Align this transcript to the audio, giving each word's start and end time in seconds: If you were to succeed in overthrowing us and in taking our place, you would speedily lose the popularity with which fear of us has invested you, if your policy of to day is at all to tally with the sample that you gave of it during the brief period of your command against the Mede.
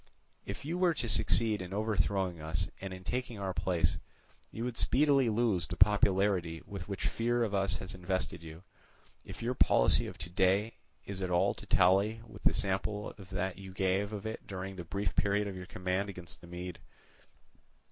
If 0.47 0.65
you 0.65 0.79
were 0.79 0.95
to 0.95 1.07
succeed 1.07 1.61
in 1.61 1.75
overthrowing 1.75 2.41
us 2.41 2.67
and 2.81 2.91
in 2.91 3.03
taking 3.03 3.37
our 3.37 3.53
place, 3.53 3.97
you 4.51 4.63
would 4.63 4.75
speedily 4.75 5.29
lose 5.29 5.67
the 5.67 5.77
popularity 5.77 6.63
with 6.65 6.87
which 6.87 7.05
fear 7.07 7.43
of 7.43 7.53
us 7.53 7.77
has 7.77 7.93
invested 7.93 8.41
you, 8.41 8.63
if 9.23 9.43
your 9.43 9.53
policy 9.53 10.07
of 10.07 10.17
to 10.17 10.29
day 10.31 10.73
is 11.05 11.21
at 11.21 11.29
all 11.29 11.53
to 11.53 11.67
tally 11.67 12.19
with 12.25 12.41
the 12.41 12.53
sample 12.55 13.13
that 13.19 13.59
you 13.59 13.73
gave 13.73 14.11
of 14.11 14.25
it 14.25 14.47
during 14.47 14.75
the 14.75 14.83
brief 14.85 15.15
period 15.15 15.45
of 15.47 15.55
your 15.55 15.67
command 15.67 16.09
against 16.09 16.41
the 16.41 16.47
Mede. 16.47 16.79